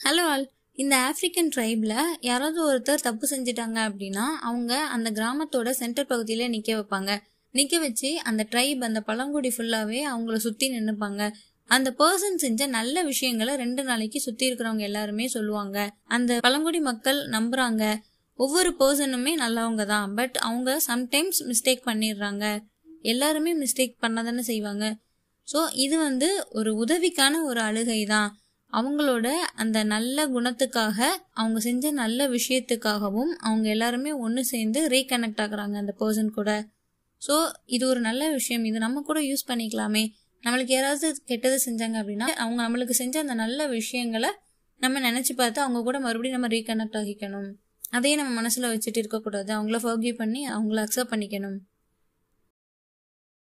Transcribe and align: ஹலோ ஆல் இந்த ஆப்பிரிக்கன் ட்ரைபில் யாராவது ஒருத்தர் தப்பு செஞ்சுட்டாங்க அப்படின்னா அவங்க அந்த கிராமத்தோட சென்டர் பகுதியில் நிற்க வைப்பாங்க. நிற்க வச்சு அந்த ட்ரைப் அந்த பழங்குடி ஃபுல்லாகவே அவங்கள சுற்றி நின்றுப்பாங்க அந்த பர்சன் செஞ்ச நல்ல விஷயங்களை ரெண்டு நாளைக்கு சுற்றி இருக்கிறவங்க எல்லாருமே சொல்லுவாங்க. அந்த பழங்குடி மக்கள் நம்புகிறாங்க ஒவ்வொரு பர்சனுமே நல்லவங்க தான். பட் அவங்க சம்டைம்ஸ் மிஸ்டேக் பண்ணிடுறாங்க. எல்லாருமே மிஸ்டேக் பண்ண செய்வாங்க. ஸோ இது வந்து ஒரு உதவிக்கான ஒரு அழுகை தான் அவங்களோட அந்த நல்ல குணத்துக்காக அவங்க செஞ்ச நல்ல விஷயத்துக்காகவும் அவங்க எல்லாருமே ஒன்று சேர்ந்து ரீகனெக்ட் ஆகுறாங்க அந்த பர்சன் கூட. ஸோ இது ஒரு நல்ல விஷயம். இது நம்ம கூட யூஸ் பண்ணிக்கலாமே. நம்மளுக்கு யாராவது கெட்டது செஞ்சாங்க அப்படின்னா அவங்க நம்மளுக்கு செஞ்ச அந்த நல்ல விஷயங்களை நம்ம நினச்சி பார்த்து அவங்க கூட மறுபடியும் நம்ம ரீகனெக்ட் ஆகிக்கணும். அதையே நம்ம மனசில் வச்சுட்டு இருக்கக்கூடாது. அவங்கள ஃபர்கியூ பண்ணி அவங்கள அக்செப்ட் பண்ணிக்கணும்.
ஹலோ 0.00 0.22
ஆல் 0.32 0.44
இந்த 0.78 0.94
ஆப்பிரிக்கன் 1.06 1.50
ட்ரைபில் 1.54 1.90
யாராவது 2.20 2.58
ஒருத்தர் 2.68 3.02
தப்பு 3.06 3.24
செஞ்சுட்டாங்க 3.30 3.78
அப்படின்னா 3.88 4.24
அவங்க 4.40 4.72
அந்த 4.86 5.08
கிராமத்தோட 5.10 5.70
சென்டர் 5.70 6.06
பகுதியில் 6.06 6.44
நிற்க 6.48 6.70
வைப்பாங்க. 6.74 7.10
நிற்க 7.54 7.78
வச்சு 7.78 8.20
அந்த 8.20 8.46
ட்ரைப் 8.50 8.86
அந்த 8.88 9.00
பழங்குடி 9.00 9.50
ஃபுல்லாகவே 9.56 10.00
அவங்கள 10.12 10.36
சுற்றி 10.36 10.68
நின்றுப்பாங்க 10.68 11.28
அந்த 11.68 11.94
பர்சன் 11.98 12.40
செஞ்ச 12.44 12.66
நல்ல 12.66 13.02
விஷயங்களை 13.02 13.54
ரெண்டு 13.54 13.84
நாளைக்கு 13.84 14.20
சுற்றி 14.20 14.46
இருக்கிறவங்க 14.50 14.80
எல்லாருமே 14.80 15.26
சொல்லுவாங்க. 15.26 15.78
அந்த 16.04 16.40
பழங்குடி 16.40 16.80
மக்கள் 16.80 17.20
நம்புகிறாங்க 17.28 17.84
ஒவ்வொரு 18.38 18.72
பர்சனுமே 18.80 19.34
நல்லவங்க 19.44 19.86
தான். 19.86 20.14
பட் 20.14 20.36
அவங்க 20.36 20.80
சம்டைம்ஸ் 20.90 21.40
மிஸ்டேக் 21.52 21.88
பண்ணிடுறாங்க. 21.90 22.44
எல்லாருமே 23.02 23.54
மிஸ்டேக் 23.54 23.96
பண்ண 23.98 24.42
செய்வாங்க. 24.42 24.86
ஸோ 25.48 25.60
இது 25.74 25.98
வந்து 25.98 26.46
ஒரு 26.50 26.72
உதவிக்கான 26.84 27.42
ஒரு 27.42 27.60
அழுகை 27.60 28.04
தான் 28.04 28.30
அவங்களோட 28.72 29.28
அந்த 29.54 29.84
நல்ல 29.84 30.26
குணத்துக்காக 30.28 30.98
அவங்க 31.32 31.58
செஞ்ச 31.60 31.90
நல்ல 31.90 32.28
விஷயத்துக்காகவும் 32.28 33.32
அவங்க 33.38 33.68
எல்லாருமே 33.68 34.12
ஒன்று 34.12 34.44
சேர்ந்து 34.44 34.88
ரீகனெக்ட் 34.88 35.42
ஆகுறாங்க 35.44 35.74
அந்த 35.74 35.94
பர்சன் 36.00 36.30
கூட. 36.30 36.50
ஸோ 37.26 37.34
இது 37.66 37.88
ஒரு 37.88 38.00
நல்ல 38.00 38.30
விஷயம். 38.30 38.64
இது 38.64 38.78
நம்ம 38.78 39.00
கூட 39.00 39.20
யூஸ் 39.20 39.48
பண்ணிக்கலாமே. 39.48 40.04
நம்மளுக்கு 40.44 40.72
யாராவது 40.72 41.22
கெட்டது 41.24 41.56
செஞ்சாங்க 41.66 41.96
அப்படின்னா 42.02 42.28
அவங்க 42.42 42.60
நம்மளுக்கு 42.68 42.90
செஞ்ச 42.90 43.20
அந்த 43.20 43.34
நல்ல 43.34 43.66
விஷயங்களை 43.66 44.30
நம்ம 44.78 45.00
நினச்சி 45.10 45.32
பார்த்து 45.36 45.60
அவங்க 45.60 45.82
கூட 45.82 46.00
மறுபடியும் 46.00 46.40
நம்ம 46.40 46.50
ரீகனெக்ட் 46.54 46.98
ஆகிக்கணும். 47.00 47.50
அதையே 47.90 48.16
நம்ம 48.16 48.32
மனசில் 48.32 48.70
வச்சுட்டு 48.70 49.00
இருக்கக்கூடாது. 49.02 49.50
அவங்கள 49.54 49.78
ஃபர்கியூ 49.84 50.14
பண்ணி 50.14 50.48
அவங்கள 50.48 50.86
அக்செப்ட் 50.86 51.12
பண்ணிக்கணும். 51.14 51.58